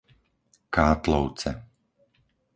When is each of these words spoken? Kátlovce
Kátlovce 0.75 1.51